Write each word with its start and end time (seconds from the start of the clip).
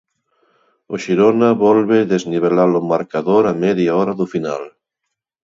O 0.93 0.95
Xirona 1.03 1.49
volve 1.65 1.99
desnivelar 2.13 2.71
o 2.79 2.81
marcador 2.93 3.43
a 3.51 3.53
media 3.63 3.91
hora 3.99 4.13
do 4.19 4.25
final. 4.33 4.63